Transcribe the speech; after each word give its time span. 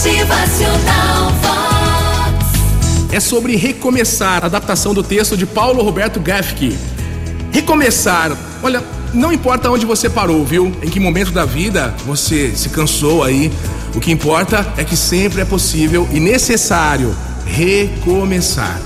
Motivacional 0.00 1.30
Vox. 1.42 3.12
É 3.12 3.20
sobre 3.20 3.54
recomeçar, 3.54 4.42
adaptação 4.42 4.94
do 4.94 5.02
texto 5.02 5.36
de 5.36 5.44
Paulo 5.44 5.82
Roberto 5.82 6.18
Gaffke. 6.18 6.74
Recomeçar, 7.52 8.34
olha, 8.62 8.82
não 9.12 9.30
importa 9.30 9.70
onde 9.70 9.84
você 9.84 10.08
parou, 10.08 10.42
viu? 10.42 10.72
Em 10.82 10.88
que 10.88 10.98
momento 10.98 11.32
da 11.32 11.44
vida 11.44 11.94
você 12.06 12.50
se 12.56 12.70
cansou 12.70 13.22
aí. 13.22 13.52
O 13.94 14.00
que 14.00 14.10
importa 14.10 14.66
é 14.78 14.84
que 14.84 14.96
sempre 14.96 15.42
é 15.42 15.44
possível 15.44 16.08
e 16.10 16.18
necessário 16.18 17.14
recomeçar. 17.44 18.80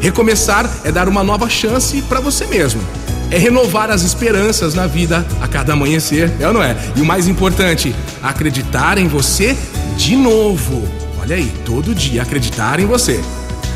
Recomeçar 0.00 0.70
é 0.84 0.92
dar 0.92 1.08
uma 1.08 1.24
nova 1.24 1.50
chance 1.50 2.00
para 2.02 2.20
você 2.20 2.46
mesmo. 2.46 2.80
É 3.28 3.38
renovar 3.38 3.90
as 3.90 4.02
esperanças 4.02 4.72
na 4.72 4.86
vida 4.86 5.26
a 5.40 5.48
cada 5.48 5.72
amanhecer, 5.72 6.30
é 6.38 6.46
ou 6.46 6.54
não 6.54 6.62
é? 6.62 6.76
E 6.94 7.00
o 7.00 7.04
mais 7.04 7.26
importante, 7.26 7.92
acreditar 8.22 8.98
em 8.98 9.08
você 9.08 9.56
de 9.96 10.16
novo. 10.16 10.82
Olha 11.20 11.36
aí, 11.36 11.52
todo 11.64 11.94
dia 11.94 12.22
acreditar 12.22 12.80
em 12.80 12.86
você. 12.86 13.20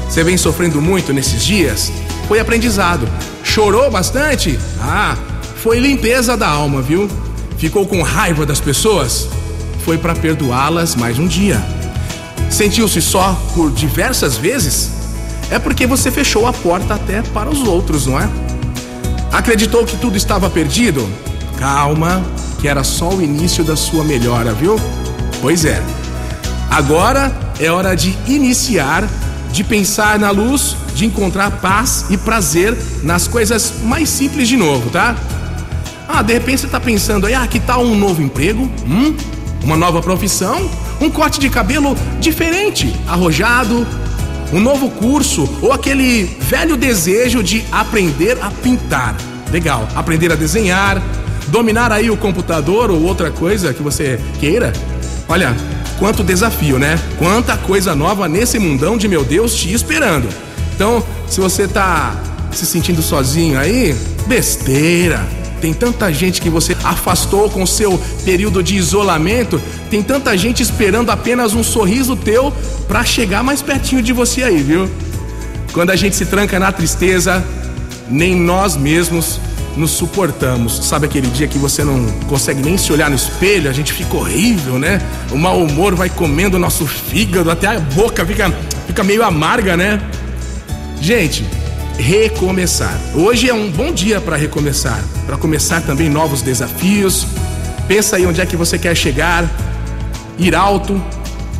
Você 0.08 0.24
vem 0.24 0.36
sofrendo 0.36 0.80
muito 0.80 1.12
nesses 1.12 1.44
dias? 1.44 1.92
Foi 2.26 2.40
aprendizado. 2.40 3.08
Chorou 3.42 3.90
bastante? 3.90 4.58
Ah, 4.80 5.16
foi 5.62 5.78
limpeza 5.78 6.36
da 6.36 6.48
alma, 6.48 6.82
viu? 6.82 7.08
Ficou 7.56 7.86
com 7.86 8.02
raiva 8.02 8.46
das 8.46 8.60
pessoas? 8.60 9.28
Foi 9.84 9.98
para 9.98 10.14
perdoá-las 10.14 10.94
mais 10.94 11.18
um 11.18 11.26
dia. 11.26 11.62
Sentiu-se 12.50 13.00
só 13.00 13.38
por 13.54 13.70
diversas 13.70 14.36
vezes? 14.36 14.90
É 15.50 15.58
porque 15.58 15.86
você 15.86 16.10
fechou 16.10 16.46
a 16.46 16.52
porta 16.52 16.94
até 16.94 17.22
para 17.22 17.48
os 17.48 17.66
outros, 17.66 18.06
não 18.06 18.18
é? 18.18 18.28
Acreditou 19.32 19.84
que 19.84 19.96
tudo 19.96 20.16
estava 20.16 20.48
perdido? 20.50 21.08
Calma, 21.58 22.22
que 22.60 22.68
era 22.68 22.84
só 22.84 23.10
o 23.10 23.22
início 23.22 23.64
da 23.64 23.76
sua 23.76 24.04
melhora, 24.04 24.52
viu? 24.52 24.76
Pois 25.40 25.64
é. 25.64 25.82
Agora 26.70 27.32
é 27.58 27.70
hora 27.70 27.94
de 27.94 28.16
iniciar, 28.26 29.08
de 29.52 29.64
pensar 29.64 30.18
na 30.18 30.30
luz, 30.30 30.76
de 30.94 31.06
encontrar 31.06 31.50
paz 31.50 32.06
e 32.10 32.16
prazer 32.16 32.76
nas 33.02 33.26
coisas 33.26 33.74
mais 33.82 34.08
simples 34.08 34.48
de 34.48 34.56
novo, 34.56 34.90
tá? 34.90 35.16
Ah, 36.06 36.22
de 36.22 36.32
repente 36.32 36.60
você 36.60 36.66
está 36.66 36.80
pensando 36.80 37.26
aí, 37.26 37.34
ah, 37.34 37.46
que 37.46 37.60
tal 37.60 37.82
um 37.82 37.94
novo 37.94 38.22
emprego? 38.22 38.70
Hum? 38.86 39.14
Uma 39.62 39.76
nova 39.76 40.00
profissão? 40.00 40.70
Um 41.00 41.10
corte 41.10 41.38
de 41.38 41.48
cabelo 41.48 41.96
diferente, 42.20 42.94
arrojado? 43.06 43.86
Um 44.52 44.60
novo 44.60 44.90
curso 44.90 45.48
ou 45.60 45.72
aquele 45.72 46.24
velho 46.40 46.76
desejo 46.76 47.42
de 47.42 47.64
aprender 47.70 48.38
a 48.40 48.50
pintar? 48.50 49.16
Legal, 49.50 49.86
aprender 49.94 50.32
a 50.32 50.36
desenhar, 50.36 51.02
dominar 51.48 51.92
aí 51.92 52.10
o 52.10 52.16
computador 52.16 52.90
ou 52.90 53.02
outra 53.02 53.30
coisa 53.30 53.74
que 53.74 53.82
você 53.82 54.18
queira? 54.40 54.72
Olha, 55.28 55.54
quanto 55.98 56.22
desafio, 56.22 56.78
né? 56.78 56.98
Quanta 57.18 57.56
coisa 57.56 57.94
nova 57.94 58.28
nesse 58.28 58.58
mundão 58.58 58.96
de 58.96 59.08
meu 59.08 59.24
Deus 59.24 59.54
te 59.54 59.72
esperando. 59.72 60.28
Então, 60.74 61.04
se 61.28 61.40
você 61.40 61.66
tá 61.66 62.16
se 62.52 62.64
sentindo 62.64 63.02
sozinho 63.02 63.58
aí, 63.58 63.94
besteira. 64.26 65.26
Tem 65.60 65.74
tanta 65.74 66.12
gente 66.12 66.40
que 66.40 66.48
você 66.48 66.76
afastou 66.84 67.50
com 67.50 67.66
seu 67.66 68.00
período 68.24 68.62
de 68.62 68.76
isolamento, 68.76 69.60
tem 69.90 70.02
tanta 70.02 70.38
gente 70.38 70.62
esperando 70.62 71.10
apenas 71.10 71.52
um 71.52 71.64
sorriso 71.64 72.14
teu 72.14 72.52
para 72.86 73.04
chegar 73.04 73.42
mais 73.42 73.60
pertinho 73.60 74.00
de 74.00 74.12
você 74.12 74.44
aí, 74.44 74.62
viu? 74.62 74.88
Quando 75.72 75.90
a 75.90 75.96
gente 75.96 76.14
se 76.14 76.26
tranca 76.26 76.60
na 76.60 76.70
tristeza, 76.70 77.44
nem 78.08 78.36
nós 78.36 78.76
mesmos 78.76 79.40
nos 79.78 79.92
suportamos. 79.92 80.84
Sabe 80.84 81.06
aquele 81.06 81.28
dia 81.28 81.46
que 81.46 81.58
você 81.58 81.84
não 81.84 82.04
consegue 82.28 82.60
nem 82.60 82.76
se 82.76 82.92
olhar 82.92 83.08
no 83.08 83.16
espelho, 83.16 83.70
a 83.70 83.72
gente 83.72 83.92
fica 83.92 84.16
horrível, 84.16 84.78
né? 84.78 85.00
O 85.30 85.38
mau 85.38 85.62
humor 85.62 85.94
vai 85.94 86.10
comendo 86.10 86.56
o 86.56 86.60
nosso 86.60 86.86
fígado, 86.86 87.50
até 87.50 87.68
a 87.68 87.80
boca 87.80 88.26
fica, 88.26 88.52
fica 88.86 89.04
meio 89.04 89.22
amarga, 89.22 89.76
né? 89.76 90.00
Gente, 91.00 91.46
recomeçar. 91.98 92.98
Hoje 93.14 93.48
é 93.48 93.54
um 93.54 93.70
bom 93.70 93.92
dia 93.92 94.20
para 94.20 94.36
recomeçar, 94.36 95.02
para 95.26 95.36
começar 95.36 95.80
também 95.80 96.08
novos 96.08 96.42
desafios. 96.42 97.26
Pensa 97.86 98.16
aí 98.16 98.26
onde 98.26 98.40
é 98.40 98.46
que 98.46 98.56
você 98.56 98.78
quer 98.78 98.94
chegar, 98.96 99.48
ir 100.38 100.54
alto, 100.54 101.00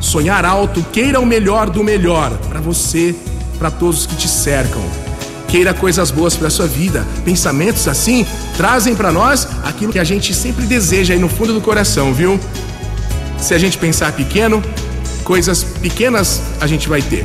sonhar 0.00 0.45
alto, 0.45 0.83
queira 0.93 1.21
o 1.21 1.27
melhor 1.27 1.71
do 1.71 1.83
melhor 1.83 2.31
para 2.49 2.61
você, 2.61 3.15
para 3.59 3.71
todos 3.71 4.06
que 4.06 4.17
te 4.17 4.29
cercam. 4.29 5.08
Queira 5.49 5.73
coisas 5.73 6.11
boas 6.11 6.37
para 6.37 6.51
sua 6.51 6.67
vida. 6.67 7.07
Pensamentos 7.25 7.89
assim 7.89 8.27
trazem 8.57 8.95
para 8.95 9.11
nós 9.11 9.49
aquilo 9.65 9.91
que 9.91 9.99
a 9.99 10.05
gente 10.05 10.35
sempre 10.35 10.67
deseja 10.67 11.15
aí 11.15 11.21
no 11.21 11.29
fundo 11.29 11.55
do 11.55 11.61
coração, 11.61 12.13
viu? 12.13 12.39
Se 13.39 13.55
a 13.55 13.59
gente 13.59 13.79
pensar 13.79 14.13
pequeno, 14.13 14.63
coisas 15.25 15.65
pequenas 15.65 16.43
a 16.61 16.67
gente 16.67 16.89
vai 16.89 17.01
ter. 17.01 17.25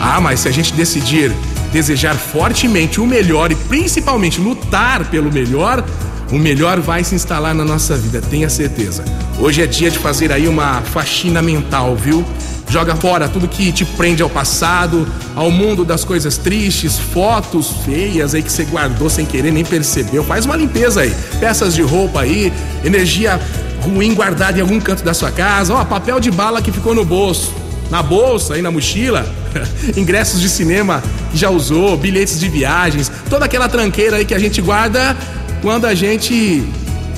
Ah, 0.00 0.20
mas 0.20 0.40
se 0.40 0.48
a 0.48 0.52
gente 0.52 0.72
decidir 0.72 1.32
desejar 1.72 2.14
fortemente 2.14 3.00
o 3.00 3.06
melhor 3.06 3.50
e 3.50 3.54
principalmente 3.54 4.40
lutar 4.40 5.10
pelo 5.10 5.32
melhor, 5.32 5.84
o 6.30 6.38
melhor 6.38 6.80
vai 6.80 7.04
se 7.04 7.14
instalar 7.14 7.54
na 7.54 7.64
nossa 7.64 7.96
vida, 7.96 8.20
tenha 8.20 8.48
certeza. 8.48 9.04
Hoje 9.38 9.62
é 9.62 9.66
dia 9.66 9.90
de 9.90 9.98
fazer 9.98 10.32
aí 10.32 10.48
uma 10.48 10.80
faxina 10.82 11.42
mental, 11.42 11.96
viu? 11.96 12.24
Joga 12.68 12.96
fora 12.96 13.28
tudo 13.28 13.46
que 13.46 13.70
te 13.70 13.84
prende 13.84 14.22
ao 14.22 14.28
passado, 14.28 15.06
ao 15.34 15.50
mundo 15.50 15.84
das 15.84 16.04
coisas 16.04 16.36
tristes, 16.36 16.98
fotos 16.98 17.70
feias 17.84 18.34
aí 18.34 18.42
que 18.42 18.50
você 18.50 18.64
guardou 18.64 19.08
sem 19.08 19.24
querer, 19.24 19.52
nem 19.52 19.64
percebeu. 19.64 20.24
Faz 20.24 20.44
uma 20.44 20.56
limpeza 20.56 21.02
aí. 21.02 21.14
Peças 21.38 21.74
de 21.74 21.82
roupa 21.82 22.22
aí, 22.22 22.52
energia 22.84 23.40
ruim 23.80 24.14
guardada 24.14 24.58
em 24.58 24.62
algum 24.62 24.80
canto 24.80 25.04
da 25.04 25.14
sua 25.14 25.30
casa, 25.30 25.74
ó, 25.74 25.84
papel 25.84 26.18
de 26.18 26.30
bala 26.30 26.60
que 26.60 26.72
ficou 26.72 26.94
no 26.94 27.04
bolso, 27.04 27.54
na 27.88 28.02
bolsa 28.02 28.54
aí 28.54 28.62
na 28.62 28.70
mochila, 28.70 29.24
ingressos 29.96 30.40
de 30.40 30.48
cinema 30.48 31.02
que 31.30 31.38
já 31.38 31.50
usou, 31.50 31.96
bilhetes 31.96 32.40
de 32.40 32.48
viagens, 32.48 33.10
toda 33.30 33.44
aquela 33.44 33.68
tranqueira 33.68 34.16
aí 34.16 34.24
que 34.24 34.34
a 34.34 34.38
gente 34.38 34.60
guarda 34.60 35.16
quando 35.62 35.86
a 35.86 35.94
gente 35.94 36.64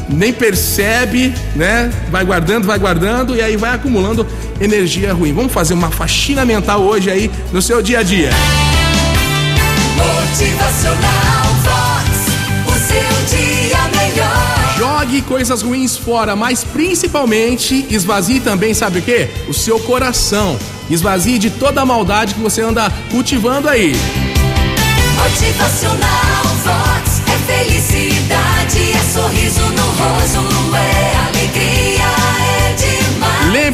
nem 0.09 0.33
percebe, 0.33 1.35
né? 1.55 1.93
Vai 2.11 2.25
guardando, 2.25 2.67
vai 2.67 2.79
guardando 2.79 3.37
e 3.37 3.43
aí 3.43 3.57
vai 3.57 3.75
acumulando 3.75 4.27
energia 4.61 5.13
ruim. 5.13 5.33
Vamos 5.33 5.53
fazer 5.53 5.75
uma 5.75 5.91
faxina 5.91 6.45
mental 6.45 6.83
hoje 6.83 7.11
aí 7.11 7.31
no 7.53 7.61
seu 7.61 7.83
dia 7.83 8.01
a 8.01 8.03
dia. 8.03 8.31
Motivacional 9.97 11.55
Vox. 11.63 12.09
O 12.67 12.73
seu 12.73 13.39
dia 13.39 13.79
melhor. 13.97 14.59
Jogue 14.79 15.23
coisas 15.23 15.63
ruins 15.63 15.97
fora, 15.97 16.37
mas 16.37 16.63
principalmente 16.65 17.87
esvazie 17.91 18.41
também, 18.41 18.73
sabe 18.75 19.01
o 19.01 19.03
quê? 19.03 19.29
O 19.49 19.55
seu 19.55 19.79
coração. 19.81 20.59
Esvazie 20.89 21.39
de 21.39 21.51
toda 21.51 21.81
a 21.81 21.87
maldade 21.87 22.35
que 22.35 22.41
você 22.41 22.63
anda 22.63 22.91
cultivando 23.11 23.69
aí. 23.69 23.93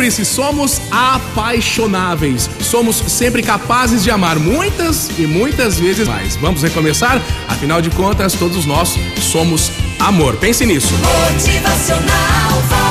Lembre-se, 0.05 0.27
somos 0.27 0.83
apaixonáveis. 0.91 2.51
Somos 2.61 2.97
sempre 2.97 3.43
capazes 3.43 4.05
de 4.05 4.11
amar 4.11 4.39
muitas 4.39 5.09
e 5.19 5.27
muitas 5.27 5.81
vezes 5.81 6.07
mais. 6.07 6.37
Vamos 6.37 6.63
recomeçar? 6.63 7.23
Afinal 7.49 7.81
de 7.81 7.89
contas, 7.89 8.35
todos 8.35 8.67
nós 8.67 8.99
somos 9.19 9.73
amor. 9.99 10.37
Pense 10.37 10.67
nisso. 10.67 10.93
Motivacional. 11.33 12.84